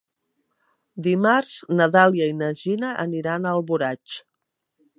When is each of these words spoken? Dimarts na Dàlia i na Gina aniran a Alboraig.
Dimarts 1.07 1.53
na 1.81 1.87
Dàlia 1.97 2.29
i 2.31 2.35
na 2.39 2.49
Gina 2.63 2.89
aniran 3.07 3.45
a 3.51 3.55
Alboraig. 3.59 4.19